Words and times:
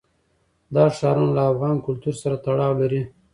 دا 0.75 0.83
ښارونه 0.97 1.31
له 1.37 1.43
افغان 1.51 1.75
کلتور 1.85 2.15
سره 2.21 2.35
تړاو 2.45 2.73
لري. 2.81 3.01